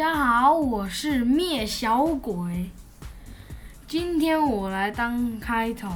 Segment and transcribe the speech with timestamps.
[0.00, 2.70] 大家好，我是灭小鬼。
[3.86, 5.90] 今天我来当开头，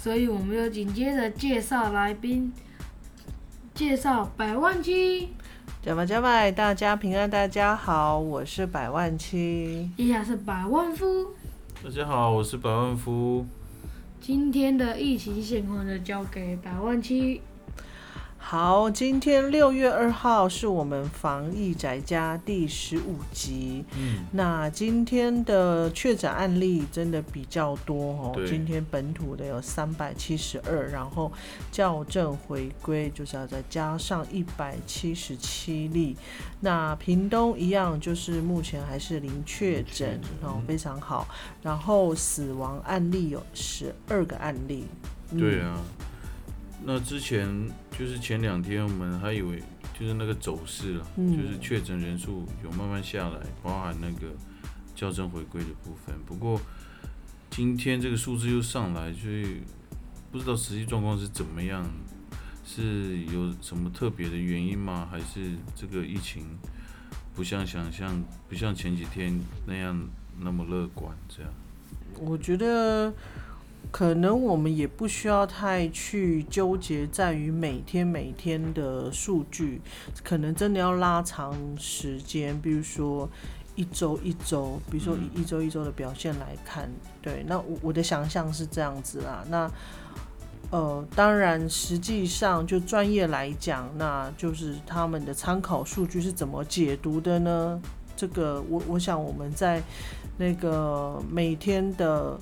[0.00, 2.52] 所以我们就紧接着介绍来宾，
[3.72, 5.28] 介绍百万七。
[5.80, 9.88] 加麦加麦，大家平安，大家好，我是百万七。
[9.96, 11.28] 接下是百万夫。
[11.84, 13.46] 大家好，我是百万夫。
[14.20, 17.40] 今天的疫情现况就交给百万七。
[18.48, 23.84] 好，今天六月二号是我们防疫宅家第十五集。
[23.98, 28.40] 嗯，那今天的确诊案例真的比较多哦。
[28.46, 31.32] 今天本土的有三百七十二，然后
[31.72, 36.16] 校正回归就是要再加上一百七十七例。
[36.60, 41.26] 那屏东一样，就是目前还是零确诊哦，非常好。
[41.62, 44.84] 然后死亡案例有十二个案例。
[45.36, 45.80] 对啊。
[46.84, 47.48] 那之前
[47.98, 49.60] 就是前两天，我们还以为
[49.98, 54.28] 就是那个走势了，就是确诊人数有慢慢下来，包含那个
[54.94, 56.14] 校正回归的部分。
[56.24, 56.60] 不过
[57.50, 59.62] 今天这个数字又上来，所以
[60.30, 61.84] 不知道实际状况是怎么样，
[62.64, 65.08] 是有什么特别的原因吗？
[65.10, 66.44] 还是这个疫情
[67.34, 71.16] 不像想象，不像前几天那样那么乐观？
[71.28, 71.50] 这样，
[72.20, 73.12] 我觉得。
[73.92, 79.80] 可能我们也不需要太去纠结在于每天每天的数据，
[80.22, 83.26] 可能真的要拉长时间，比如说
[83.74, 86.90] 一周一周，比如说以一周一周的表现来看，
[87.22, 89.42] 对，那我我的想象是这样子啦。
[89.48, 89.70] 那
[90.70, 97.80] 呃，当然实际上就专业来讲，那就是他们的参考数据是怎么解读的呢？
[98.14, 99.82] 这个我我想我们在
[100.36, 102.38] 那个每天的。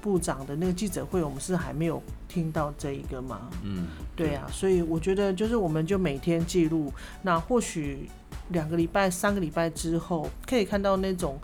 [0.00, 3.50] 部长的那个记者会，我们是还没有听到这一个吗？
[3.62, 3.86] 嗯，
[4.16, 6.92] 对啊，所以我觉得就是我们就每天记录，
[7.22, 8.08] 那或许
[8.48, 11.38] 两个礼拜、三个礼拜之后，可以看到那种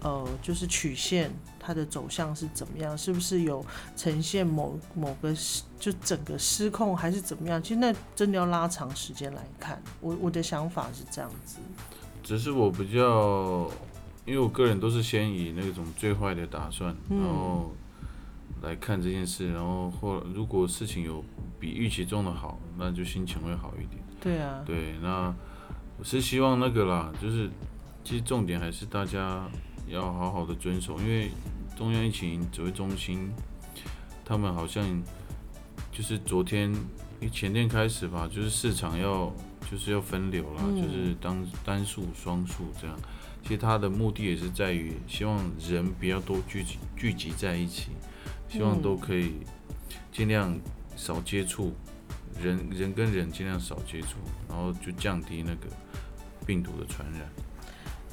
[0.00, 3.64] 呃，就是曲线它的走向是怎么样，是不是有
[3.96, 5.34] 呈现某某个
[5.78, 7.62] 就整个失控还是怎么样？
[7.62, 9.80] 其实那真的要拉长时间来看。
[10.00, 11.58] 我我的想法是这样子，
[12.22, 13.70] 只是我比较，
[14.24, 17.70] 因为我个人都是先以那种最坏的打算，然后。
[18.62, 21.24] 来看这件事，然后或如果事情有
[21.58, 24.02] 比预期中的好，那就心情会好一点。
[24.20, 25.34] 对啊，对，那
[25.98, 27.50] 我是希望那个啦，就是
[28.04, 29.48] 其实重点还是大家
[29.88, 31.30] 要好好的遵守，因为
[31.76, 33.30] 中央疫情指挥中心
[34.24, 34.84] 他们好像
[35.90, 36.74] 就是昨天
[37.32, 39.32] 前天开始吧，就是市场要
[39.70, 42.96] 就是要分流了，就是单单数双数这样。
[43.42, 47.88] 其实他的目的也是在于希望人不要多聚集聚集在一起。
[48.50, 49.34] 希望都可以
[50.12, 50.58] 尽量
[50.96, 51.72] 少接触
[52.42, 54.18] 人，人跟人尽量少接触，
[54.48, 55.66] 然后就降低那个
[56.44, 57.28] 病毒的传染。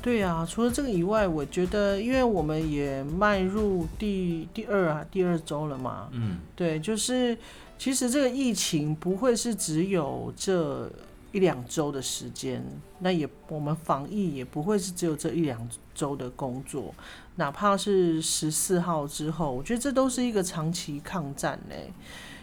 [0.02, 7.38] 对啊，除了这个以外，我觉得，因为我们也迈入第第二啊第二周了嘛，嗯，对，就是
[7.78, 10.90] 其实这个疫情不会是只有这。
[11.34, 12.64] 一两周的时间，
[13.00, 16.96] 那也我们防疫也不会是只有这一两周的工作，
[17.38, 21.92] 哪怕是十四号之后，我觉得这都是一个长期抗战嘞。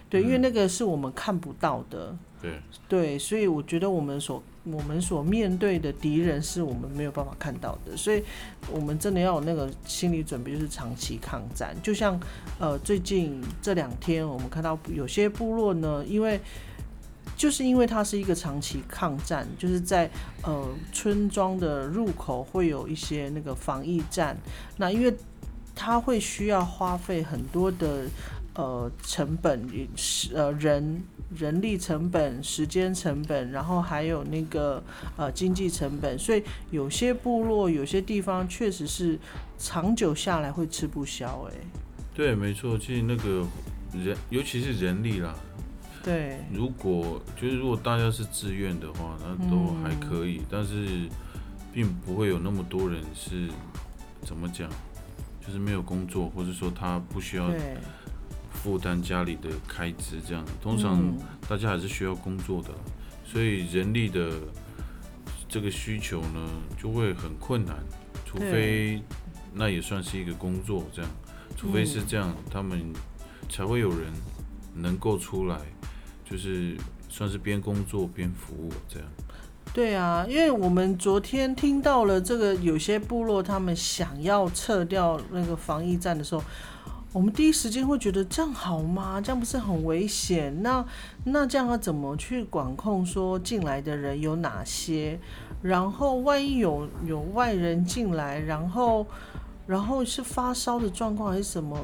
[0.09, 2.17] 对，因为那个是我们看不到的。
[2.41, 8.23] 对对，所以我觉得我们所我们所面对的敌人是我们没有办法看到的，所以
[8.71, 11.75] 我们真的要有那个心理准备，就是长期抗战。
[11.83, 12.21] 就像
[12.61, 16.39] 呃，最近这两天我们看到有些部落呢，因为
[17.37, 20.11] 就是因为它是一个长期抗战，就是在
[20.43, 24.37] 呃村庄的入口会有一些那个防疫站，
[24.77, 25.15] 那因为
[25.75, 28.07] 它会需要花费很多的
[28.55, 29.69] 呃成本，
[30.33, 31.03] 呃人
[31.37, 34.83] 人力成本、时间成本，然后还有那个
[35.17, 39.19] 呃经济成本，所以有些部落、有些地方确实是
[39.59, 41.49] 长久下来会吃不消。
[41.51, 41.55] 哎，
[42.15, 43.45] 对，没错，其实那个
[43.93, 45.35] 人，尤其是人力啦。
[46.05, 51.09] 对，如果就是如果大家是自愿的话，那都还可以，但是
[51.73, 53.49] 并不会有那么多人是
[54.21, 54.69] 怎么讲，
[55.41, 57.51] 就是没有工作，或者说他不需要
[58.53, 60.45] 负担家里的开支，这样。
[60.61, 61.03] 通常
[61.49, 62.69] 大家还是需要工作的，
[63.25, 64.31] 所以人力的
[65.49, 67.77] 这个需求呢就会很困难，
[68.27, 69.03] 除非
[69.55, 71.11] 那也算是一个工作，这样，
[71.57, 72.93] 除非是这样，他们
[73.49, 74.13] 才会有人
[74.75, 75.59] 能够出来。
[76.25, 76.77] 就是
[77.09, 79.09] 算是边工作边服务这样。
[79.73, 86.45] 对啊，因为我们昨天听到了这个，有些部落他们想要撤掉那个防疫站的时候，
[87.13, 89.21] 我们第一时间会觉得这样好吗？
[89.21, 90.63] 这样不是很危险？
[90.63, 90.85] 那
[91.25, 95.19] 那这样要怎么去管控说进来的人有哪些？
[95.61, 99.05] 然后万一有有外人进来，然后
[99.67, 101.77] 然后是发烧的状况还是什么？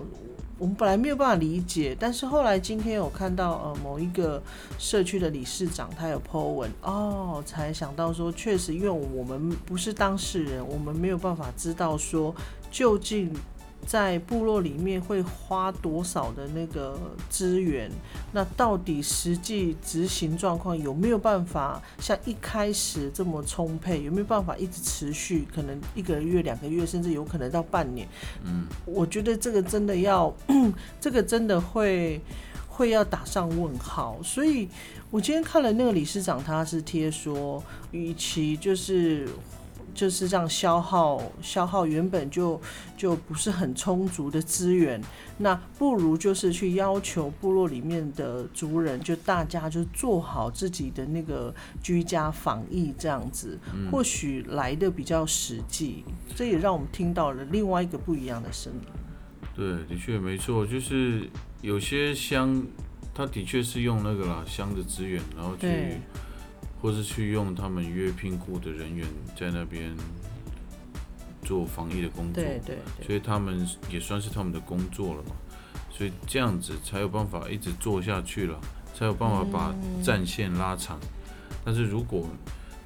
[0.60, 4.42] 我们本来没有办法理解，但是后来今天有看到呃某一个
[4.78, 12.34] 社区的理事长他有 po 文哦，才想到说确实，因为我们不是当事人，我们没有办法知道说
[12.70, 13.32] 究竟。
[13.86, 16.98] 在部落里面会花多少的那个
[17.28, 17.90] 资源？
[18.32, 24.04] 那到底实际执行状况有没有办法像一开始这么充沛？
[24.04, 25.46] 有没有办法一直持续？
[25.52, 28.06] 可能一个月、两个月，甚至有可能到半年。
[28.44, 30.32] 嗯，我觉得这个真的要，
[31.00, 32.20] 这个真的会
[32.68, 34.18] 会要打上问号。
[34.22, 34.68] 所以
[35.10, 37.60] 我今天看了那个理事长，他是贴说，
[37.90, 39.28] 与其就是。
[39.94, 42.60] 就是这样消耗消耗原本就
[42.96, 45.00] 就不是很充足的资源，
[45.38, 53.58] 那不如就是去要求部落里面的族人，就大家就做好自己的那个居家防疫这样子，
[53.90, 56.04] 或许来的比较实际。
[56.34, 58.80] 这也让我们听到了另外一个不一样的声音。
[59.54, 61.28] 对，的确没错，就是
[61.60, 62.64] 有些乡，
[63.14, 65.66] 他的确是用那个啦乡的资源，然后去。
[66.80, 69.06] 或是去用他们约聘雇的人员
[69.38, 69.94] 在那边
[71.42, 75.32] 做防疫的工作，对对，所以他们也算是他们的工作了嘛，
[75.90, 78.58] 所以这样子才有办法一直做下去了，
[78.94, 80.98] 才有办法把战线拉长。
[81.64, 82.26] 但是如果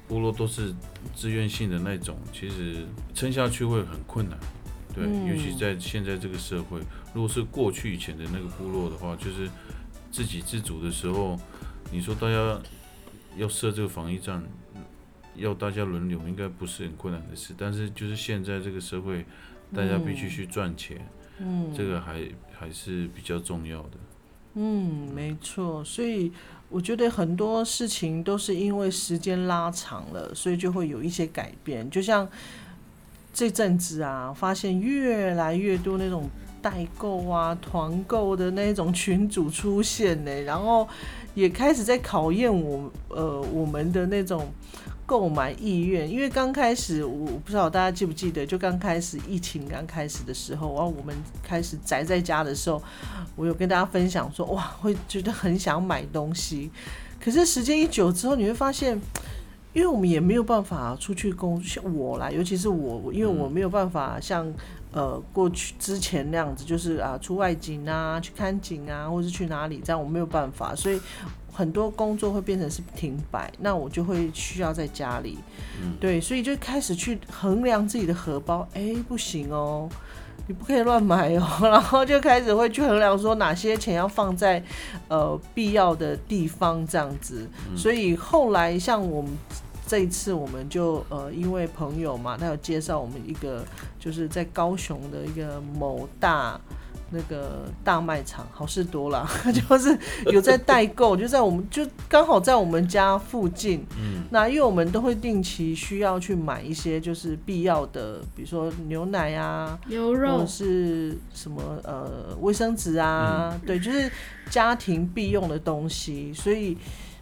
[0.07, 0.73] 部落都是
[1.15, 4.37] 自愿性的那种，其实撑下去会很困难，
[4.93, 6.79] 对，尤其在现在这个社会，
[7.13, 9.49] 如果是过去以前的那个部落的话，就是
[10.11, 11.39] 自给自足的时候，
[11.91, 12.59] 你说大家。
[13.35, 14.41] 要设这个防疫站，
[15.35, 17.53] 要大家轮流，应该不是很困难的事。
[17.57, 19.25] 但是就是现在这个社会，
[19.73, 21.05] 大家必须去赚钱，
[21.39, 22.21] 嗯，这个还
[22.57, 23.97] 还是比较重要的。
[24.53, 25.83] 嗯，没错。
[25.83, 26.31] 所以
[26.69, 31.89] 我觉得很多事情都是因为时间拉长了，所以就会有一些改变。
[31.89, 32.25] 就像
[33.33, 36.29] 这阵子啊，发现越来越多那种
[36.61, 40.87] 代购啊、团购的那种群组出现呢，然后。
[41.35, 44.47] 也开始在考验我，呃，我们的那种
[45.05, 46.09] 购买意愿。
[46.09, 52.81] 因为刚开始，我不知道大家记不记得，就刚开始疫情刚开始的时候，然后我们开始宅在家的时候，
[53.35, 56.71] 我有跟大家分享说，哇，会觉得很想买东西。
[57.19, 58.99] 可是时间一久之后，你会发现，
[59.73, 64.51] 因为我们也没有办法出去工，像我啦，尤其是我，因为我没有办法像。
[64.95, 70.97] 呃，过去之前那样子，就是啊，出外景啊，去看景啊，或者是去哪里，这样我没有办法，所以
[71.51, 75.37] 很多工作会变成是停摆，那我就会需要在家里，
[75.99, 79.89] 对，所以就开始去衡量自己的荷包，哎，不行哦，
[80.47, 84.63] 你不可以乱买哦， 然后就开始会去衡量说哪些钱要放在
[85.09, 87.45] 呃必要的地方这样子，
[87.75, 89.29] 所以后来像我们。
[89.87, 93.63] 这一次我们就呃，因为朋友嘛，他有介绍我们一个，
[93.99, 96.59] 就是在高雄的一个某大
[97.11, 99.95] 那个大卖场，好事多了， 就是
[100.25, 103.85] 有在代购， 就在我们就刚好在我们家附近。
[103.95, 104.23] 嗯。
[104.31, 114.11] 那因为我们都会定期需要去买一些就是必要的，比如说牛奶啊、牛肉，或者是什么呃卫生纸啊，对，就是
[114.49, 116.75] 家庭必用的东西，所以。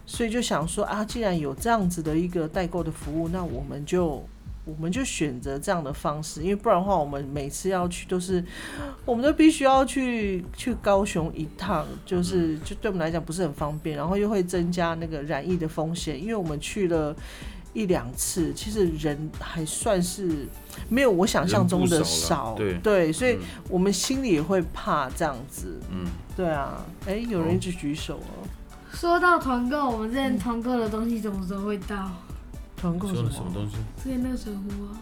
[0.06, 4.22] 所以就想说啊，既然有这样子的一个代购的服务，那我们就
[4.66, 8.44] 我们就选择这样的方式，因为不然的话，我们每次要去都是，
[9.04, 17.14] 我们都必须要去去高雄一趟，就是就对我们来讲不是很方便，然后又会增加那个染疫的风险，因为我们去了
[17.72, 20.46] 一两次，其实人还算是
[20.88, 26.06] 没有我想象中的少，对对，所以我们心里也会怕这样子，嗯，
[26.36, 28.48] 对啊，哎，有人一直举手哦。
[29.04, 32.10] 说到团购，我们之前团购的东西什么时候会到？
[32.74, 33.76] 团购什么东西？
[34.02, 34.96] 之前那个水壶啊。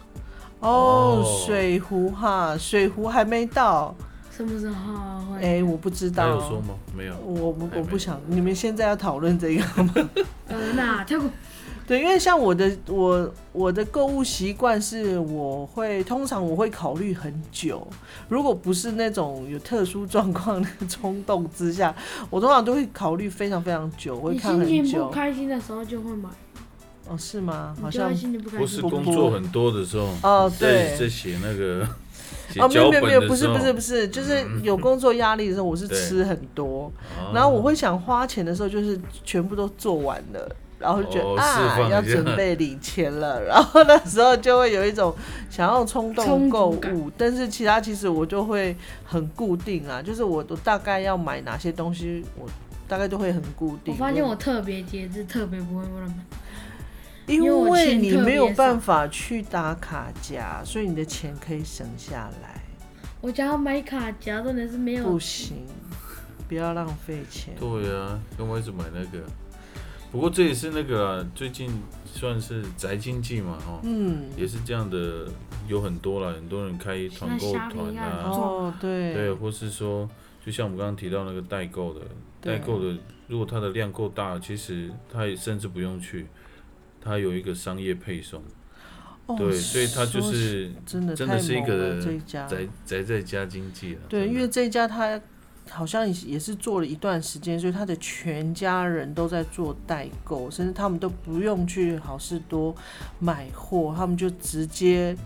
[0.59, 3.95] 哦，水壶哈，水壶还没到。
[4.29, 5.41] 什么时候会？
[5.41, 6.31] 哎，我不知道。
[6.31, 6.75] 有说吗？
[6.97, 7.15] 没有。
[7.25, 9.95] 我我不想，你们现在要讨论这个吗？
[10.49, 11.31] 呃，那跳过。
[11.87, 17.87] 对，因为像我的我我的购物习惯是，我会通常我会考虑很久，
[18.29, 21.95] 如果不是那种有特殊状况的 冲动之下，
[22.31, 24.67] 我通常都会考虑非常非常久，我会看很久。
[24.67, 26.29] 心情不开心的时候就会买。
[27.09, 27.77] 哦，是吗？
[27.83, 28.15] 好像
[28.59, 31.87] 不是工作很多的时候哦，对，在写那个。
[32.59, 36.93] 哦，没有没有没有，不是不是不是，就是有工作压力的时候，我是吃很多，
[37.33, 40.57] 然后我会想花钱的时候，就是全部都做完了。
[40.83, 45.15] 然后就觉得、哦啊要准备领钱了， 然后那时候就会有一种
[45.49, 52.49] 想要冲动冲购物，但是其他其实我就会很固定啊，就是我都大概要买哪些东西，我
[52.89, 53.95] 大概都会很固定。
[53.95, 56.17] 我发现我特别节制，特别不会乱买。
[57.27, 62.61] 因因为你没有办法去打卡夹，所以你的钱可以省下来。
[63.21, 65.65] 我想要买卡夹，真的是没有不行，
[66.49, 67.55] 不要浪费钱。
[67.61, 69.25] 对啊，跟我一直买那个。
[70.13, 71.71] 不过这也是那个啦，最近
[72.05, 75.27] 算是宅经济嘛，哦，嗯，也是这样的，
[75.67, 80.07] 有很多啦，很多人开团购团啊，哦，对，对，或是说，
[80.45, 82.03] 就像我们刚刚提到那个代购的，
[82.43, 82.95] 代购的，
[83.27, 86.27] 如果它的量够大，其实它也甚至不用去，
[87.01, 88.43] 它有一个商业配送，
[89.25, 94.01] 哦对，所以它就是真的真的是一个宅宅在家经济了。
[94.11, 95.19] 对，因为这一家他
[95.71, 102.75] 好像也是做了一段时间，所以他的全家人都在做代购，甚至他们都不用去好事多
[103.19, 105.17] 买货，他们就直接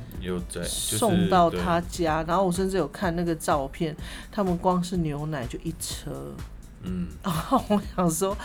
[0.64, 2.23] 送到他家。
[2.25, 3.97] 然后我甚至有看那个照片，
[4.31, 6.33] 他们光是牛奶就一车。
[6.83, 8.37] 嗯， 然后我想说，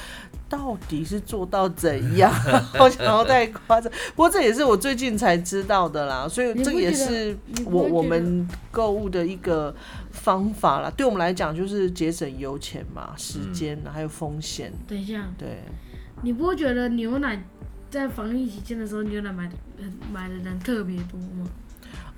[0.51, 2.29] 到底是做到怎样？
[2.77, 9.73] 我想要太夸张，不过这也是我最近才知道的啦，所以这也是我我们购物的一个
[10.11, 10.91] 方法啦。
[10.97, 14.73] 对我们来讲，就是节省油钱嘛、时嗯间还有风险。
[14.85, 15.63] 等一下，对，
[16.21, 17.41] 你不会觉得牛奶
[17.89, 21.47] 在防疫期间的时候，牛奶买的很买的人特别多吗？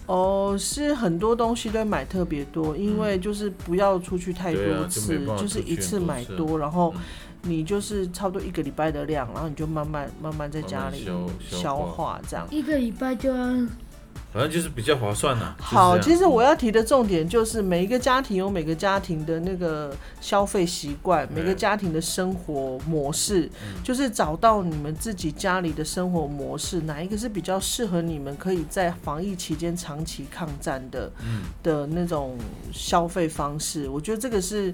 [0.05, 7.01] 哦，是很多东西都买特别多，因为就是不要出去太对啊就多次，就是一次买多，然后嗯
[7.43, 11.05] 你就是差不多一个礼拜的量，然后你就慢慢慢慢在家里
[11.49, 12.47] 消化化这样。
[12.49, 13.45] 一个礼拜就要
[14.31, 15.53] 反正就是比较划算呐。
[15.59, 23.47] 就是好，其实我要提的重点就是每一个家庭有每个家庭的那个消费习惯，每个嗯家庭的生活模式，
[23.83, 32.35] 就是找到你们自己家里的生活模式，哪一个是比较适合你们可以在防疫期间长期抗战的嗯的那种
[32.71, 34.73] 消费方式，我觉得这个是。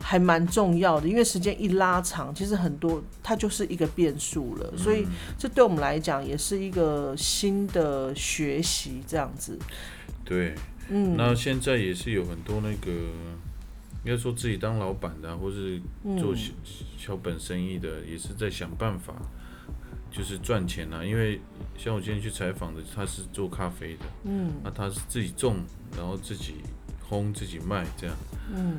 [0.00, 9.58] 还蛮重要的，因为时间一拉长，其实很多它就是一个变数了，所以嗯这对我们来讲也是一个新的学习，这样子。
[10.24, 10.54] 对，
[10.88, 12.90] 嗯，那现在也是有很多那个，
[14.04, 15.80] 应该说自己当老板的、啊，或是
[16.18, 16.52] 做嗯小
[16.98, 19.14] 小本生意的，也是在想办法，
[20.10, 21.04] 就是赚钱啊。
[21.04, 21.40] 因为
[21.78, 25.56] 像我今天去采访的，他是做咖啡的，嗯那他是自己种，
[25.96, 26.56] 然后自己
[27.08, 28.16] 烘、自己卖这样。
[28.54, 28.78] 嗯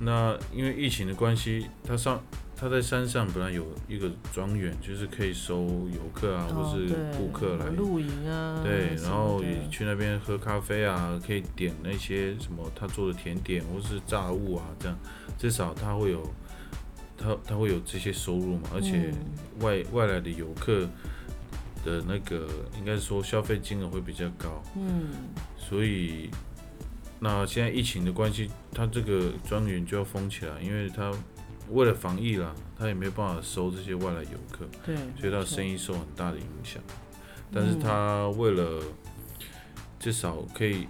[0.00, 2.20] 那因为疫情的关系，他上
[2.56, 7.66] 他在山上本来有一个庄园，就是可以收游客啊，或是顾客来。
[7.66, 14.98] 露营啊，对，然后也去那边喝咖啡啊，可以点那些什么他做的甜点或是炸物啊，这样。
[15.38, 16.26] 至少他会有
[17.16, 19.60] 他他会有这些收入嘛，而且嗯。
[19.60, 20.88] 外外来的游客
[21.84, 25.08] 的那个应该说消费金额会比较高，嗯。
[25.58, 26.30] 所以
[27.20, 31.12] 那现在疫情的关系，他这个庄园就要封起来，因为他
[31.68, 34.66] 为了防疫啦，他也没有办法收这些外来游客。
[34.84, 36.82] 对，所以他的生意意受很大的影响。
[37.52, 38.82] 但是他为了
[39.98, 40.86] 至少可以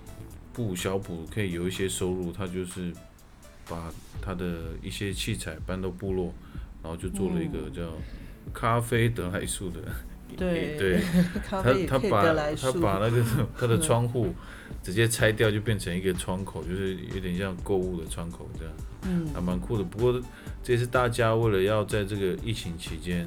[0.52, 2.92] 不无小补，可以有一些收入，他就是
[3.68, 6.32] 把他的一些器材搬到部落，
[6.82, 7.92] 然后就做了一个叫
[8.52, 9.80] 咖啡德莱树的，
[10.36, 11.00] 对对，
[11.48, 12.22] 他他把
[12.54, 13.24] 他把那个
[13.58, 14.34] 他的窗户
[14.82, 18.74] 直接拆掉，就变成一个窗口，就是有点像购物的窗口这样。
[19.02, 19.84] 嗯还蛮酷的。
[19.84, 20.20] 不过
[20.62, 23.26] 这也是大家为了要在这个疫情期间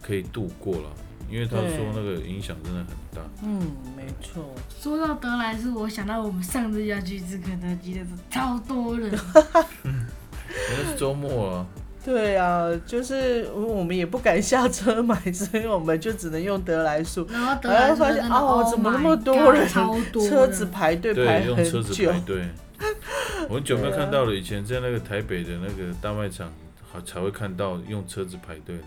[0.00, 0.90] 可以度过了，
[1.28, 3.22] 因为他说那个影响真的很大。
[3.42, 3.60] 嗯，
[3.96, 9.10] 没错，说到德莱斯，我想到我们上次要去吃肯德基的时候，超多人，
[9.82, 11.66] 那是周末啊，
[12.04, 17.26] 对啊，就是我们也不敢下车买，所以我们就只能用得来速。
[17.30, 22.48] 然后发现哦 Oh 怎么那么多人超多车子排队排对，用很车子久排，队。
[23.48, 26.52] 我很久没看到了，以前在那个台北的那个大卖场，
[26.92, 28.84] 好才会看到用车子排队的。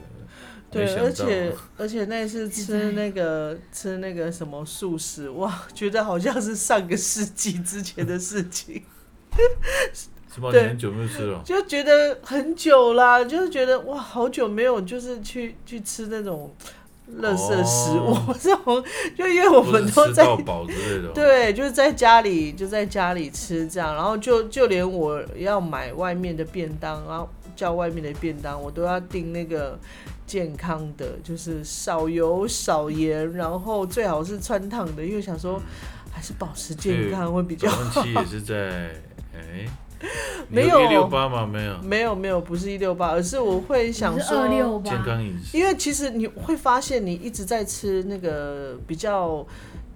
[0.69, 8.83] 对，而且而且那次吃那个吃那个什么素食，哇，觉得好像是上个世纪之前的事情，
[10.33, 10.47] 是吗？
[10.47, 11.41] 你对很久没有吃了？
[11.43, 16.53] 就觉得很久啦，就是觉得哇，好久没有就是去去吃那种
[17.21, 18.83] 垃圾食物，哦这种
[19.17, 20.25] 就因为我们都在。
[21.13, 29.79] 对，就是在家里就在家里吃这样，然后就就连我要买外面的便当，然后叫外面的便当，我都要订那个
[30.25, 35.61] 健康的，就是少油少盐，然后最好是穿烫的，因为想说
[36.11, 38.91] 还是保持健康会比较早上期也是在
[39.33, 39.65] 哎
[40.49, 41.45] 没有一六八吗？
[41.45, 45.57] 没有，没有没有，不是一六八，而是我会想说，二六健，康饮食。
[45.57, 49.45] 因为其实你会发现，你一直在吃那个比较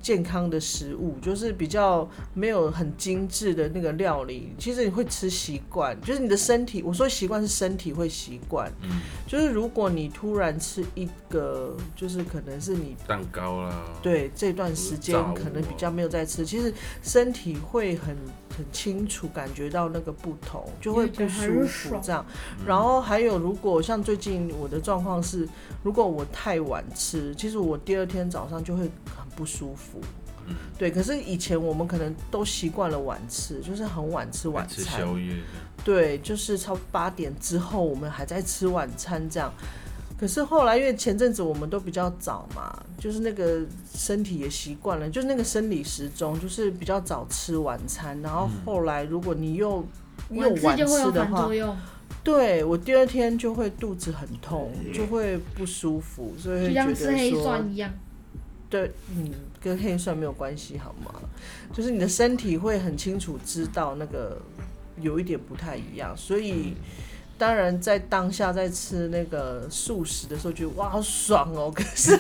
[0.02, 18.18] 健康的食物，就是比较没有很精致的那个料理，其实你会吃习惯，就是你的身体，我说习惯是身体会习惯，嗯，就是如果你突然吃一个，就是可能是你蛋糕啦，对这段时间可能比较没有在吃，其实身体会很
[18.52, 22.26] 很清楚感觉到那个不同，就会不舒服这样。
[22.66, 25.48] 然后还有，如果像最近我的状况是，
[25.84, 30.00] 如果我太晚吃，其实我第二天早上就会很不舒服。
[30.48, 35.00] 嗯对，可是以前我们可能都习惯了晚吃，就是很晚吃晚吃餐。
[35.00, 35.36] 宵夜。
[35.84, 39.54] 对，就是超八点之后，我们还在吃晚餐这样。
[40.22, 43.60] 可是后来，因为前阵子我们都比较早嘛，就是那个
[43.92, 48.22] 身体也习惯了，就是那个生理时钟，就是比较早吃晚餐。
[48.22, 49.84] 然后后来，如果你又、
[50.30, 51.50] 又晚晚吃的话
[52.24, 57.92] 对我第二天就会肚子很痛，就会不舒服，所以就会觉像吃黑得说，蒜一样。
[58.70, 61.12] 对，嗯，跟黑蒜没有关系好吗？
[61.74, 64.40] 就是你的身体会很清楚知道那个
[65.00, 66.76] 有一点不太一样，所以
[67.42, 71.74] 当然在当下在吃那个素食的时候，觉得哇好爽哦。
[71.74, 72.16] 可是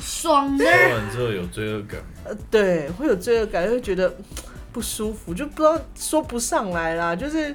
[0.00, 4.24] 爽的吃，完之后有罪恶感，呃， 对，会有罪恶感，会觉得嗯
[4.72, 7.54] 不舒服，就不知道说不上来啦，就是。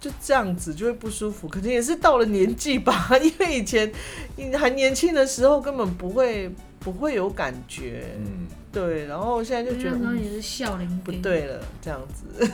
[0.00, 3.90] 就这样子就会不舒服，可能也是到了年纪吧， 因为以前
[4.36, 12.46] 你还年轻的时候根本不会不会有感觉，嗯，对，然后现在就觉得嗯那时候也是笑脸不对了，这样子。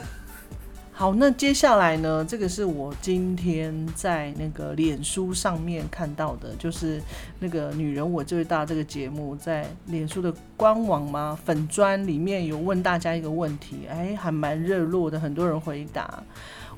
[1.01, 2.23] 好，那接下来呢？
[2.23, 7.01] 这个是我今天在那个脸书上面看到的，就是
[7.39, 16.23] 那个“女人我最大”这个节目在脸书的官网吗粉砖里面有问大家一个问题，哎，还蛮热络的，很多人回答。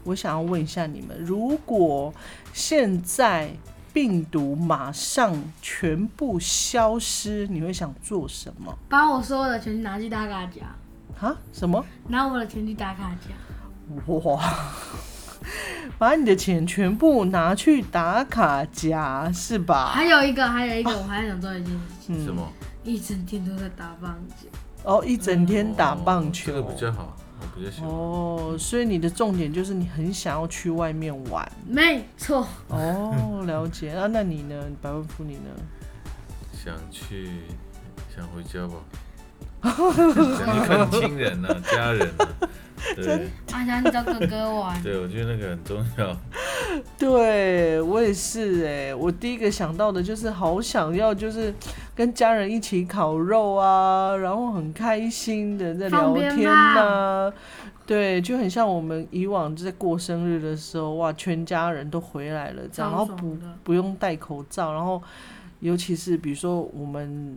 [0.04, 2.14] 我想要问一下你们，如果
[2.52, 3.50] 现在
[3.92, 8.72] 病毒马上全部消失，你会想做什么？
[8.88, 10.68] 把我所有的钱拿去打卡奖，
[11.20, 11.36] 啊？
[11.52, 11.84] 什么？
[12.06, 13.34] 拿我的钱去打卡夹，
[14.06, 14.42] 哇！
[15.98, 19.90] 把你的钱全部拿去打卡夹是吧？
[19.94, 22.46] 还有一个，还有一个，我还想做一件事情，嗯什么？
[22.84, 24.48] 一整天都在打棒球。
[24.84, 27.88] 哦，一整天打棒球，哦这个比较好，我比较喜欢。
[27.90, 31.50] 哦，所以你的重点就是你很想要去外面玩。
[31.68, 33.92] 没错，哦，了解。
[33.92, 34.60] 啊，那你呢？
[34.80, 35.50] 百万富你呢？
[36.52, 37.28] 想去，
[38.14, 38.74] 想回家吧，
[39.62, 42.26] 想去看亲人啊、家人呐、
[42.96, 44.82] 对，啊，想找哥哥玩。
[44.82, 46.16] 对，我觉得那个很重要。
[46.98, 51.52] 对我也是哎，我第一个想到的就是好想要，就是
[51.94, 57.32] 跟家人一起烤肉啊，然后很开心的在聊天呐、
[57.84, 65.02] 对，就很像我们以往在过生日的时候，哇，全家人都回来了，这样，然后不不用戴口罩，然后
[65.60, 67.36] 尤其是比如说我们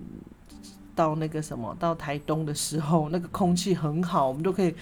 [0.95, 4.73] 到那个什么到台东的时候，那个空气很好，我们都可以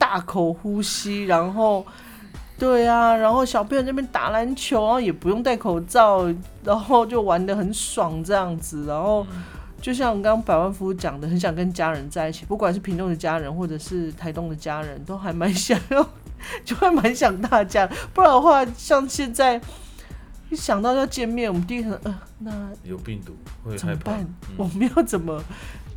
[0.00, 1.86] 大口呼吸，然后。
[2.58, 6.26] 对啊，然后小朋友那边打篮球，然后也不用戴口罩，
[6.62, 8.84] 然后就玩的很爽这样子。
[8.86, 9.26] 然后
[9.80, 16.06] 就像刚刚百万夫讲的，很想跟家人在一起，不管是屏东的家人或者是台东的家人，都还蛮想要，
[16.62, 17.88] 就会蛮想大家。
[18.12, 19.58] 不然的话，像现在
[20.50, 22.52] 一想到要见面，我们第一个呃，那
[22.84, 23.34] 有病毒
[23.64, 24.26] 会害怕怎么办？？
[24.58, 25.42] 我嗯，们要怎么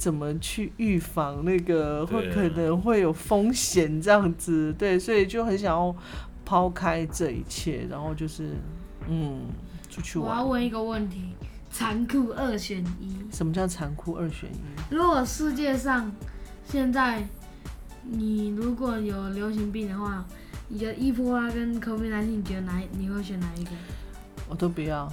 [0.03, 4.73] 怎么去预防那个会可能会有风险这样子？
[4.77, 5.95] 对，所以就很想要
[6.43, 8.49] 抛开这一切，然后就是
[9.07, 9.47] 嗯，
[9.89, 10.29] 出去玩。
[10.29, 11.29] 我要问一个问题：
[11.71, 13.15] 残酷二选一。
[13.31, 14.93] 什么叫残酷二选一？
[14.93, 16.11] 如果世界上
[16.65, 17.25] 现在
[18.01, 20.25] 你如果有流行病的话，
[20.67, 23.71] 你觉得伊波拉跟 COVID-19，你觉得哪一你会选哪一个？
[24.49, 25.09] 我都不要。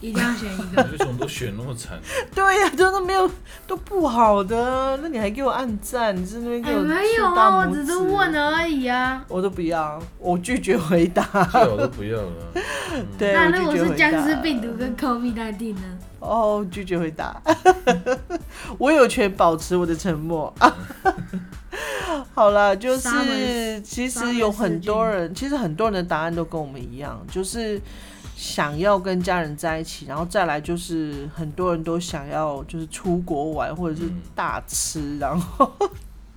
[0.00, 0.82] 一定要选一个。
[0.92, 1.98] 为什么都选那么惨？
[2.34, 3.30] 对呀、真的没有
[3.66, 9.24] 都不好的，那你还给我按赞，你是那边给哎，我没有啊，我只是指问而已啊。
[9.28, 11.22] 我都不要，我拒绝回答。
[11.24, 12.32] 最好都不要了。
[13.18, 15.82] 对，那如果是僵尸病毒跟 COVID-19 呢？
[16.20, 17.40] 哦，拒绝回答。
[18.78, 20.52] 我有权保持我的沉默。
[22.32, 27.80] 好了，就是其实有很多人，其实很多人的答案都跟我们一样，就是
[28.36, 35.70] 想要跟家人在一起，然后再来就是很多人都想要就是出国玩或者是嗯大吃，然后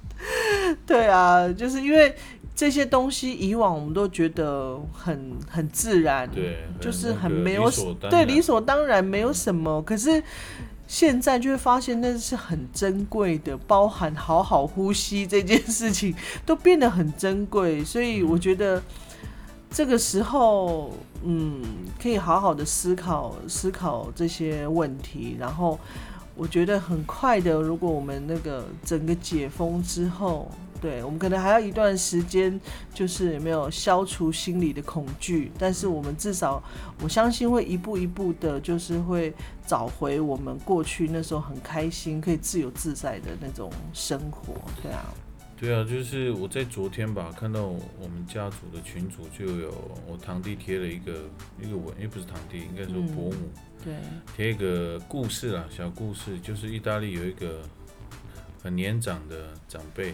[0.86, 2.16] 对啊，就是因为
[2.56, 7.70] 这些东西以往我们都觉得很很自然，对，就是很没有
[8.10, 10.22] 对理所当然没有什么，可是
[10.88, 18.82] 现在就会发现那是很珍贵的，包含好好呼吸这件事情都变得很珍贵，所以我觉得
[19.70, 20.92] 这个时候，
[21.24, 21.62] 嗯，
[22.02, 25.80] 可以好好的思考思考这些问题，然后
[26.36, 30.50] 我觉得很快的，如果我们那个整个解封之后。
[30.80, 32.62] 对我们可能还要一段时间，
[32.94, 36.62] 就是没有消除心理的恐惧，但是我们至少
[37.02, 39.34] 我相信会一步一步的，就是会
[39.66, 44.54] 找回我们过去那时候很开心、可以自由自在的那种生活。
[44.84, 45.12] 对啊，
[45.60, 49.74] 对啊，就是我在昨天吧，看到我们家族的群主就有
[50.08, 51.24] 我堂弟贴了一个
[51.60, 53.50] 一个文，也不是堂弟，应该说伯母，
[53.84, 53.96] 对，
[54.36, 57.64] 贴一个故事啦，小故事，就是意大利有一个
[58.62, 60.14] 很年长的长辈。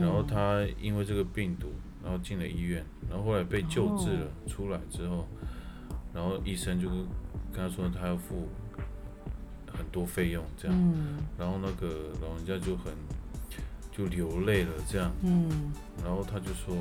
[0.00, 1.68] 然后他因为这个病毒，
[2.02, 5.26] 然后进了医院，然后后来被救治了，出来之后，
[6.14, 8.48] 然后医生就跟他说他要付
[9.72, 10.94] 很多费用，这样，
[11.38, 12.92] 然后那个老人家就很
[13.96, 15.12] 就流泪了，这样，
[16.02, 16.74] 然后他就说，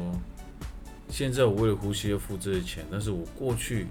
[1.09, 3.87] 现在我为了呼吸要付这些钱，但是我过去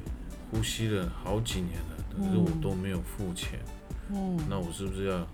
[0.50, 3.60] 呼吸了好几年了，但是我都没有付钱，
[4.48, 5.26] 那我是不是要，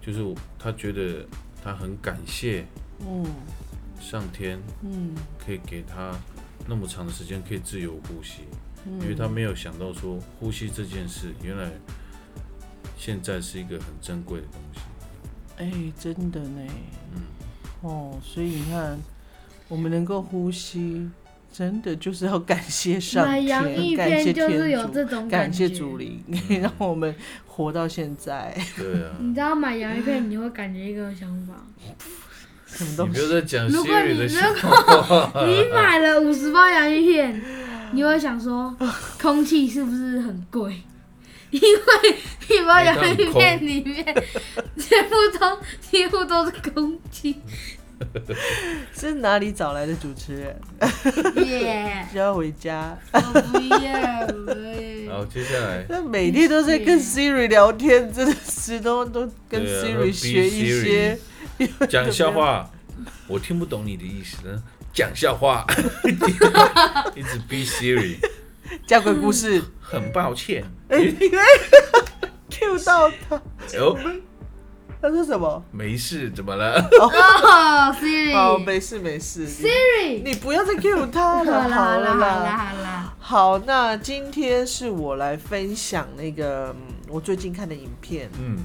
[0.00, 0.24] 就是
[0.58, 1.26] 他觉得
[1.62, 2.64] 他很感谢。
[3.00, 3.26] 嗯，
[4.00, 5.14] 上天嗯。
[5.38, 6.12] 可以给他
[6.66, 8.42] 那么长的时间可以自由呼吸，
[8.84, 11.70] 因为他没有想到说呼吸这件事原来
[12.96, 14.80] 现在是一个很珍贵的东西。
[15.58, 16.62] 哎，真的呢。
[17.14, 17.22] 嗯。
[17.82, 18.98] 哦，所以你看，
[19.68, 21.08] 我们能够呼吸，
[21.52, 24.50] 真的就是要感谢上天，感谢天
[25.08, 26.22] 主，感谢主灵，
[26.60, 27.14] 让我们
[27.46, 28.56] 活到现在。
[28.76, 29.10] 对啊。
[29.20, 31.54] 你知道买洋芋片，你会感觉一个想法。
[32.78, 37.40] 你不要再讲如果你 如果你买了五十包洋芋片，
[37.92, 38.76] 你会想说，
[39.20, 40.82] 空气是不是很贵？
[41.56, 42.16] 因为
[42.48, 44.04] 一包洋芋片里面
[44.76, 47.36] 全部都几乎都是空气。
[48.94, 50.54] 是哪里找来的主持人？
[52.12, 52.94] 要回家。
[53.10, 55.16] 我不要。
[55.16, 55.86] 好，接下来。
[55.88, 61.18] 那每天都在跟 Siri 聊天，真的是都都跟 Siri 学一些。
[61.88, 62.70] 讲笑话，
[63.26, 64.62] 我听不懂你的意思呢。
[64.92, 65.64] 讲笑话，
[67.16, 68.16] 一直逼 Siri
[68.86, 69.62] 讲鬼故事。
[69.88, 71.14] 很抱歉，因为
[72.50, 73.36] Q 到他。
[73.78, 73.96] 哦，
[75.00, 75.62] 他说什么？
[75.70, 76.74] 没事，怎么了？
[77.00, 78.34] 哦，Siri。
[78.34, 79.46] 好，没事没事。
[79.46, 81.62] Siri，你不要再 Q 他了。
[81.68, 83.14] 好了好了好了好了。
[83.20, 86.74] 好，那今天是我来分享那个
[87.08, 88.28] 我最近看的影片。
[88.40, 88.58] 嗯。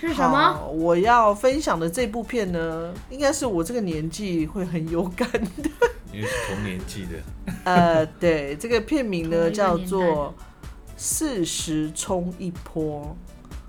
[0.00, 0.60] 是什么？
[0.68, 5.70] 我要分享的这部片呢，应该是我这个年纪会很有感的。
[6.12, 7.52] 因为是同年纪的。
[7.64, 10.02] 呃，对，这个片名呢叫做
[10.96, 13.02] 《四十冲一波》。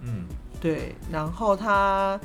[0.01, 0.25] 嗯，
[0.59, 0.95] 对。
[1.11, 2.19] 然后他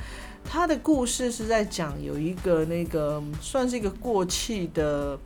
[0.44, 5.18] 他的故事是在讲有一个那个算是一个过气的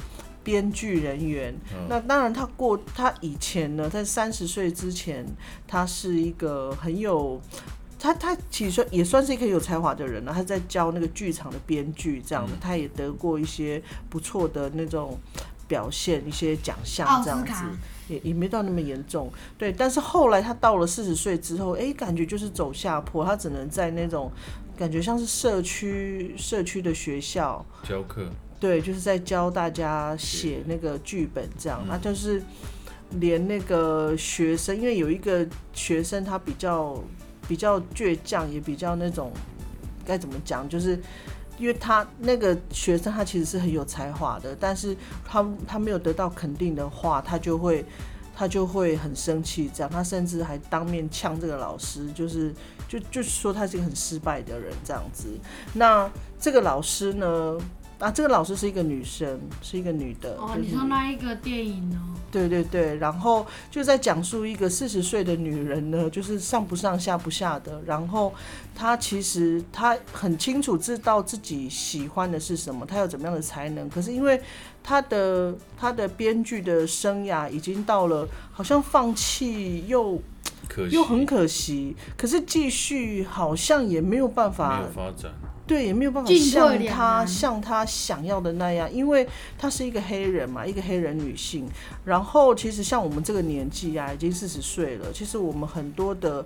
[0.43, 1.55] 编剧人员。
[1.89, 5.27] 那当然，他过他以前呢，在三十岁之前，
[5.67, 7.41] 他是一个很有。
[7.97, 15.19] 他他其实也算是一个有才华的人了，他在教那个剧场的编剧这样的，他也得过一些不错的那种
[15.67, 17.53] 表现，一些奖项这样子，
[18.09, 19.31] 也也没到那么严重。
[19.57, 24.31] 对，但是后来他到了四十岁之后，哎，感觉就是走下坡，他只能在那种
[24.77, 28.27] 感觉像是社区社区的学校教课，
[28.61, 32.43] 对，就是在教大家写那个剧本这样，那就是
[33.13, 37.03] 连那个学生，因为有一个学生他比较。
[37.47, 39.31] 比较倔强，也比较那种
[40.03, 40.99] 该怎么讲，就是
[41.59, 47.85] 因为他那个学生，他其实是很有才华的，但是他他没有得到肯定的话，他就会
[48.35, 52.53] 他就会很生气，这样他甚至还当面呛这个老师，就是
[52.89, 55.29] 就就是说他是一个很失败的人这样子。
[55.73, 57.59] 那这个老师呢？
[58.05, 60.37] 啊，这个老师是一个女生，是一个女的。
[60.39, 62.13] 哦，你说那一个电影哦？
[62.31, 67.81] 对对对，然后就在讲述一个四十岁的女人呢，就是上不上下不下的。
[67.87, 68.35] 然后
[68.75, 73.89] 她其实她很清楚知道自己喜欢的是什么，她有怎么样的才能。
[73.89, 74.39] 可是因为
[74.83, 80.21] 她的她的编剧的生涯已经到了好像放弃又
[80.91, 85.33] 又很可惜，可是继续好像也没有办法发展。
[85.67, 91.67] 对，也没有办法像他像他想要的那样，因为他是一个黑人嘛，一个黑人女性。
[92.05, 96.45] 然后其实像我们这个年纪啊，已经四十岁了，其实我们很多的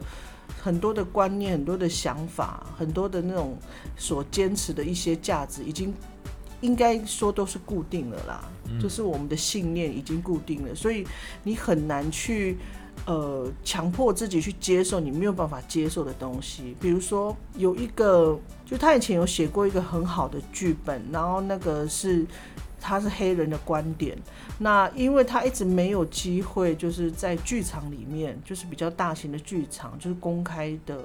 [0.63, 3.59] 很多的观念、很多的想法、很多的那种
[3.97, 5.93] 所坚持的一些价值，已经
[6.61, 8.49] 应该说都是固定了啦。
[8.81, 11.05] 就是我们的信念已经固定了，所以
[11.43, 12.59] 你很难去
[13.07, 16.77] 呃强迫自己去接受你没有办法接受的东西。
[16.81, 22.27] 比如说有一个，就他以前有写过一个很好的剧本，然后那个是
[22.81, 24.17] 他是黑人的观点。
[24.59, 31.05] 那因为他一直没有机会，就是在剧场里面，就是比较大型的剧场，就是公开的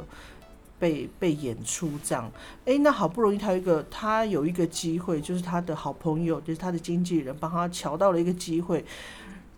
[0.79, 2.31] 被被演出这样。
[2.65, 8.83] 哎，那好不容易他有一个，他有一个机会，就是他的好朋友，就是他的经纪人帮他瞧到了一个机会。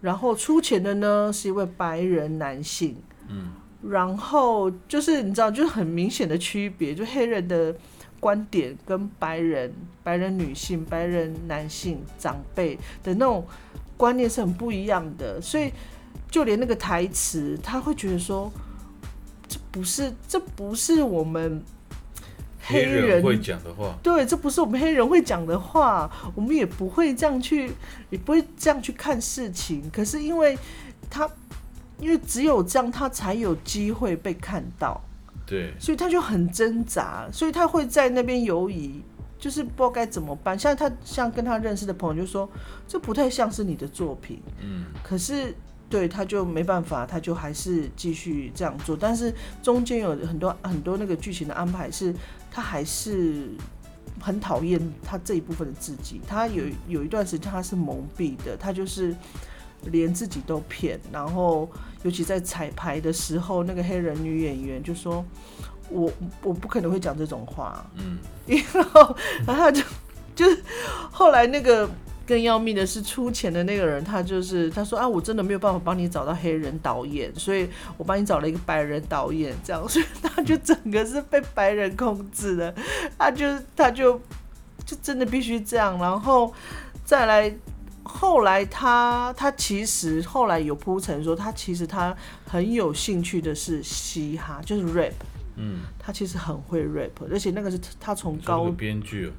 [0.05, 2.95] 然后出钱的呢是一位白人男性，
[3.27, 3.49] 嗯，
[3.89, 7.75] 然后就是你知道，就是很明显的区别，就黑人的
[8.19, 13.43] 观点跟白人、白人女性、白人男性长辈的那种。
[13.97, 15.71] 观念是很不一样的，所以
[16.29, 18.51] 就连那个台词，他会觉得说，
[19.47, 21.63] 这不是，这不是我们
[22.65, 23.95] 黑人会讲的话。
[24.01, 27.71] 对，这不是我们黑人会讲的话，我们也不会这样去，
[28.09, 29.89] 也不会这样去看事情。
[29.91, 30.57] 可是因为
[31.09, 31.29] 他，
[31.99, 35.01] 因为只有这样，他才有机会被看到。
[35.45, 39.01] 对，所以他就很挣扎，所以他会在那边犹疑。
[39.37, 40.57] 就是不知道该怎么办。
[40.57, 42.49] 像他像跟他认识的朋友就说，
[42.87, 44.41] 这不太像是你的作品。
[44.63, 45.53] 嗯，可是
[45.95, 48.97] 对他就没办法，他就还是继续这样做。
[48.97, 52.13] 但是中间有很多很多那个剧情的安排，是
[52.51, 53.47] 他还是
[54.19, 56.19] 很讨厌他这一部分的自己。
[56.27, 59.15] 他有有一段时间他是蒙蔽的，他就是
[59.83, 60.99] 连自己都骗。
[61.13, 61.69] 然后
[62.03, 65.23] 尤其在彩排的时候，那个黑人女演员就说。
[65.87, 68.17] 我我不可能会讲这种话， 嗯，
[68.73, 69.83] 然后然后就
[70.33, 70.59] 就是
[71.11, 71.87] 后来那个
[72.25, 82.73] 更要命的是出钱的那个人，他就是他说啊，我真的没有办法帮你找到黑人导演，所以我帮你找了一个白人导演，这样，所以他就整个是被白人控制的，
[83.17, 84.19] 他就他就
[84.85, 86.53] 就真的必须这样，然后
[87.03, 87.53] 再来
[88.03, 92.15] 后来他他其实后来有铺陈说，他其实他
[92.47, 95.13] 很有兴趣的是嘻哈，就是 rap。
[95.57, 99.31] 嗯，他其实很会 rap，而且那个是他从高编剧，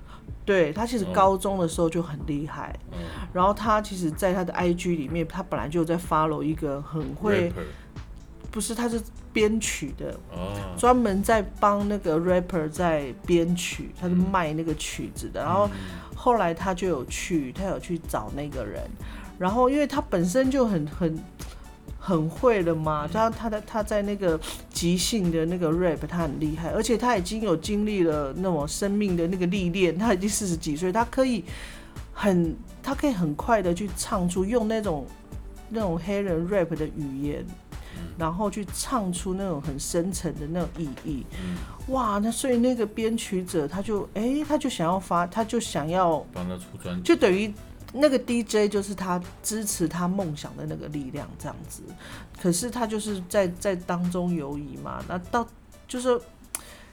[0.45, 2.75] 对他其实高中的时候就很厉害。
[2.93, 2.99] 嗯，
[3.33, 7.53] 然后他其实，在他的 IG 里面，他本来就在 follow 一个很会，
[8.51, 9.01] 不是他是
[9.33, 15.43] 编曲的，哦，专门在帮那个 rapper 在编曲，他是卖那个曲子的。
[15.43, 15.69] 然后
[16.15, 18.83] 后来他就有去，他有去找那个人，
[19.39, 21.19] 然后因为他本身就很很。
[22.07, 23.09] 很会了吗？
[23.13, 24.39] 他他的他在那个
[24.71, 31.43] 即兴的那个 rap，他很厉害，而且他已经有经历了那种生命的那个历练，他已经四十几岁，他可以
[32.13, 35.05] 很他可以很快的去唱出用那种
[35.69, 37.45] 那种黑人 rap 的语言，
[38.17, 41.27] 然后去唱出那种很深沉的那种意义。
[41.89, 47.53] 哇，那所以那个编曲者他就哎，他就想要发，他就想要帮他出专辑，就等于。
[47.99, 51.83] 那个 DJ 就是他支持他梦想的那个力量，这样子。
[52.41, 55.47] 可是他就是在在当中游移嘛，那到
[55.89, 56.21] 就是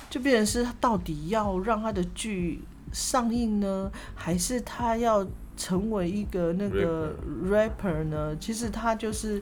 [0.09, 2.61] 就变成是他到底要让他的剧
[2.91, 8.35] 上映呢，还是他要成为一个那个 rapper 呢？
[8.39, 9.41] 其实他就是。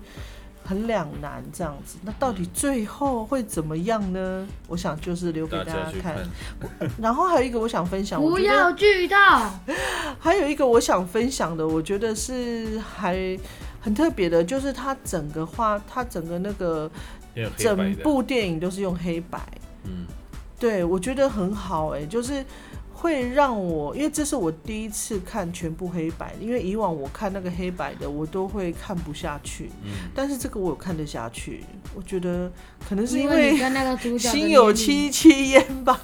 [0.63, 4.47] 很两难这样子，那到底最后会怎么样呢？
[4.67, 6.17] 我想就是留给大家看。
[7.00, 9.15] 然后还有一个我想分享， 不要剧透。
[10.19, 13.38] 还有一个我想分享的，我觉得是还
[13.80, 16.89] 很特别的，就是它整个画，它整个那个
[17.58, 19.39] 整部电影都是用黑白。
[19.84, 20.06] 嗯，
[20.60, 22.45] 对我觉得很好哎，就是。
[23.02, 29.72] 会让我，因为这是我第一次看全部黑白，因为以往我看那个黑白的，我都会看不下去。
[29.84, 31.64] 嗯，但是这个我有看得下去，
[31.96, 32.52] 我觉得
[32.88, 33.58] 可能是因为
[34.20, 36.00] 心有戚戚焉吧。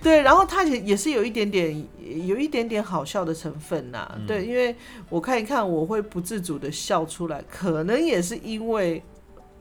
[0.00, 1.84] 对，然后它也也是有一点点，
[2.24, 4.08] 有一点点好笑的成分呐。
[4.24, 4.76] 对，因为
[5.08, 9.02] 我看一看，我会不自主的笑出来，可能也是因为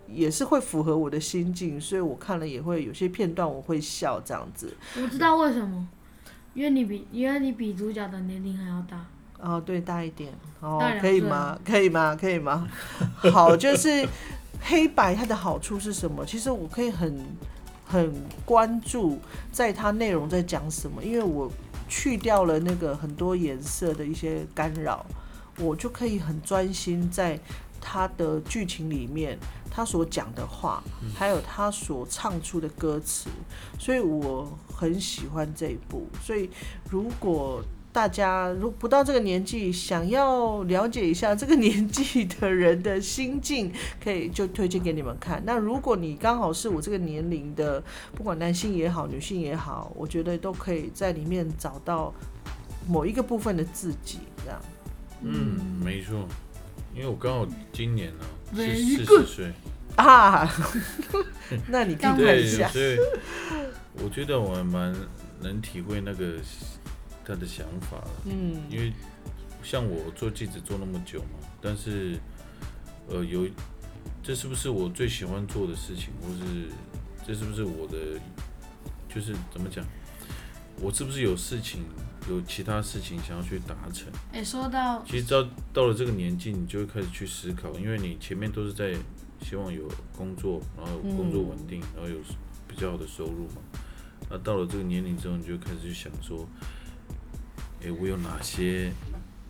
[0.07, 4.71] 也是会符合我的心境，所以我看了也会有些片段我会笑这样子。
[5.01, 5.87] 我知道为什么。
[6.57, 9.05] 因为你比因为你比主角的年龄还要大
[9.39, 11.55] 哦，对，大一点哦，可以吗？
[11.63, 12.17] 可以吗？
[12.19, 12.67] 可以吗？
[13.31, 14.03] 好，就是
[14.61, 16.25] 黑白它的好处是什么？
[16.25, 17.23] 其实我可以很
[17.85, 18.11] 很
[18.43, 19.19] 关注
[19.51, 21.47] 在它内容在讲什么，因为我
[21.87, 25.05] 去掉了那个很多颜色的一些干扰，
[25.59, 27.39] 我就可以很专心在
[27.81, 29.37] 他的剧情里面。
[29.69, 33.29] 他所讲的话，还有他所唱出的歌词，
[33.77, 36.07] 所以我很喜欢这一部。
[36.19, 36.49] 所以
[36.89, 37.61] 如果
[37.91, 43.71] 大家如不到这个年纪，想要了解一下这个年纪的人的心境，
[44.03, 45.43] 可以就推荐给你们看。
[45.45, 47.83] 那如果你刚好是我这个年龄的，
[48.15, 52.11] 不管男性也好，女性也好，我觉得都可以在里面找到
[52.87, 54.21] 某一个部分的自己。
[54.43, 54.59] 这样，
[55.21, 56.27] 嗯，没错。
[56.97, 59.53] 因为我刚好今年呢是四十岁，
[59.97, 60.49] 啊，
[61.69, 62.67] 那你可以看对，一下。
[62.69, 62.97] 所以
[64.03, 64.95] 我觉得我还蛮
[65.39, 66.33] 能体会那个
[67.23, 68.91] 他的想法了，嗯因为
[69.61, 72.17] 像我做记者做那么久嘛，但是
[73.07, 73.47] 呃有
[74.23, 76.69] 这是不是我最喜欢做的事情，或是
[77.27, 78.19] 这是不是我的
[79.13, 79.85] 就是怎么讲，
[80.81, 81.83] 我是不是有事情
[82.29, 84.07] 有其他事情想要去达成？
[84.33, 88.93] 哎、说到其实到到了这个年纪，你就会开始去思考，因为你前面都是在
[89.41, 92.17] 希望有工作，然后工作稳定，然后有
[92.67, 93.61] 比较好的收入嘛。
[94.29, 96.45] 那到了这个年龄之后，你就开始去想说，
[97.81, 98.91] 诶，我有哪些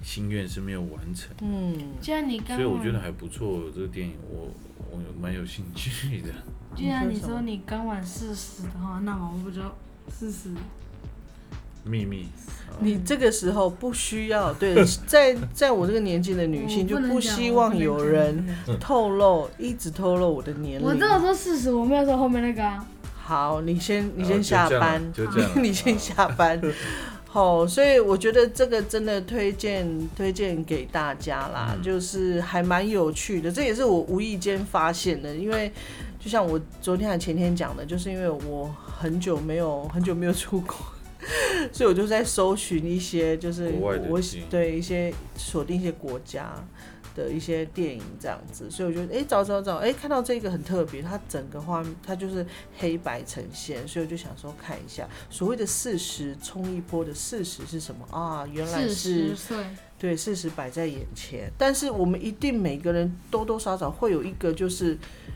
[0.04, 1.36] 心愿是没有完成？
[1.42, 4.54] 嗯，既然你刚，所以我觉得还不错，这个电影我
[4.92, 6.30] 我蛮有兴趣的。
[6.76, 9.62] 既然你说你刚满四十的话，那我不就
[10.10, 10.54] 四十？
[11.88, 12.28] 秘密，
[12.80, 14.76] 你这个时候不需要对，
[15.08, 18.46] 在在我这个年纪的女性就不希望有人
[18.80, 20.88] 透露，一直透露我的年龄。
[20.88, 22.86] 我只有说事实，我没有说后面那个啊。
[23.16, 25.02] 好，你先 你先下班，
[25.56, 26.62] 你先下班。
[27.30, 35.72] 好，所以我觉得这个真的推荐推荐给大家啦，嗯就是还蛮有趣的，这也是我无意间发现的，因为
[36.20, 40.78] 就像我昨天还前天讲的，就是因为我很久没有很久没有出国。
[41.74, 46.54] 所以我就在搜寻一些，就是国外的我对一些锁定一些国家
[47.16, 52.46] 的一些电影这样子，所以我觉得哎、诶找找找，哎、看到这个很特别，它整个画面它就是
[52.78, 58.48] 黑白呈现，所以我就想说看一下所谓的事实冲一波的事实是什么啊？
[58.52, 59.36] 原来是，
[59.98, 64.96] 对事实摆在眼前，但是我们一定每个人多多少少会有一个就是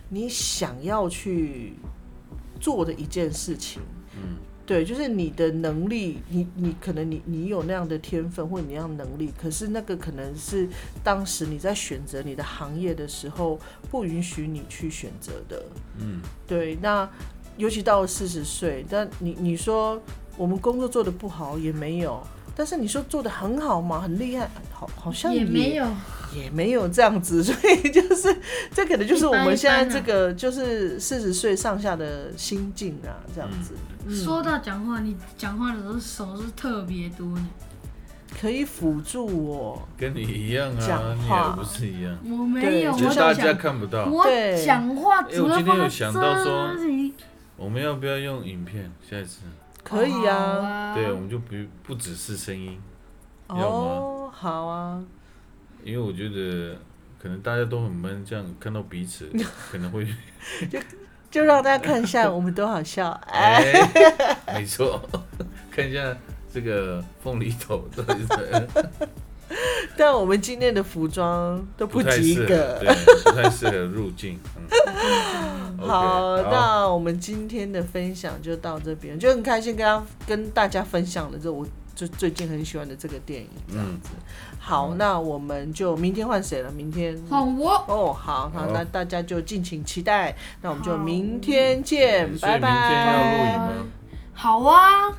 [0.09, 1.73] 你想要去
[2.59, 3.81] 做的一件事情。
[4.13, 4.37] 嗯，
[4.71, 10.65] 对，就是你的能力，你你可能你你有那样的天分或者你那样能力，可是那个可能是
[11.03, 15.61] 当时你在选择你的行业的时候不允许你去选择的。
[15.99, 17.05] 嗯，对，那
[17.57, 20.01] 尤其到了四十岁，但你你说
[20.37, 23.99] 我们工作做的不好也没有，但是你说做的很好嘛？
[23.99, 25.85] 很厉害，好好像也没有。
[26.33, 28.33] 也没有这样子， 所以就是
[28.73, 33.73] 这可能就是我们现在这个就是四十岁上下的心境啊，这样子。
[33.73, 37.47] 嗯说到讲话，你讲话的时候手是特别多呢。
[38.39, 39.87] 可以辅助我。
[39.97, 44.05] 跟你一样讲啊，你话也不是一样，我没有，对我大家讲看不到。
[44.05, 47.13] 我对讲话哎主要我今天有想到说这里
[47.57, 48.89] 我们要不要用影片？
[49.07, 49.41] 下一次，
[49.83, 52.79] 可以好啊，啊，对，我们就不不只是声音？
[53.47, 55.03] 哦，好啊，
[55.83, 56.79] 因为我觉得
[57.21, 59.29] 可能大家都很闷，这样看到彼此
[59.69, 60.07] 可能会，
[61.31, 63.09] 就让大家看一下我们多好笑。
[63.27, 63.63] 哎，
[64.45, 65.01] 哎，没错，
[65.71, 66.15] 看一下
[66.53, 68.67] 这个凤梨头到底是
[69.97, 72.79] 但我们今天的服装都不及格。
[72.79, 72.87] 对，
[73.23, 74.39] 不太适合入境。
[74.57, 81.65] 嗯， 好那我们今天的分享就到这边，就很开心跟大跟大家分享了这我
[81.95, 83.49] 就最近很喜欢的这个电影。
[83.73, 83.99] 嗯，
[84.59, 86.71] 好，那我们就明天换谁了？
[86.71, 87.71] 明天换我。
[87.87, 90.35] 哦，好，好，那大家就敬请期待。
[90.61, 93.57] 那我们就明天见，拜所以明天要录影拜。
[93.57, 93.69] 吗？
[94.33, 95.09] 好啊，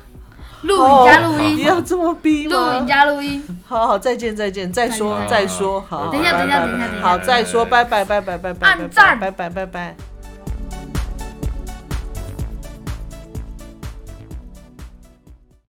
[0.63, 2.87] 录影加录音你音，要这么逼录吗影？
[2.87, 3.41] 加录音。
[3.65, 7.07] 好好，再见，再见，再说，再说，好，等一下，等一下，等一下，等一下。
[7.07, 10.12] 好，再说，拜拜，拜拜，拜拜，按赞拜拜，拜拜。